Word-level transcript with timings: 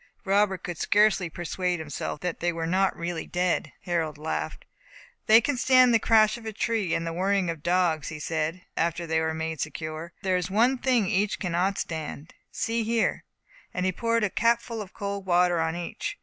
Robert 0.25 0.63
could 0.63 0.79
scarcely 0.79 1.29
persuade 1.29 1.77
himself 1.77 2.21
that 2.21 2.39
they 2.39 2.51
were 2.51 2.65
not 2.65 2.97
really 2.97 3.27
dead. 3.27 3.71
Harold 3.83 4.17
laughed. 4.17 4.65
"They 5.27 5.39
can 5.41 5.57
stand 5.57 5.93
the 5.93 5.99
crash 5.99 6.39
of 6.39 6.45
a 6.47 6.51
tree 6.51 6.95
and 6.95 7.05
the 7.05 7.13
worrying 7.13 7.51
of 7.51 7.61
dogs," 7.61 8.07
he 8.07 8.17
said, 8.17 8.63
after 8.75 9.05
they 9.05 9.19
were 9.21 9.35
made 9.35 9.61
secure; 9.61 10.13
"but 10.15 10.25
there 10.27 10.37
is 10.37 10.49
one 10.49 10.79
thing 10.79 11.03
which 11.03 11.37
they 11.37 11.41
cannot 11.41 11.77
stand. 11.77 12.33
See 12.51 12.83
here!" 12.83 13.25
and 13.75 13.85
he 13.85 13.91
poured 13.91 14.23
a 14.23 14.31
cupful 14.31 14.81
of 14.81 14.91
cold 14.91 15.27
water 15.27 15.61
on 15.61 15.75
each. 15.75 16.17